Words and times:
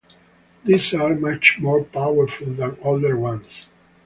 These 0.65 0.95
are 0.95 1.13
much 1.13 1.59
more 1.59 1.83
powerful 1.83 2.47
than 2.51 2.75
older 2.81 3.15
ones. 3.15 3.67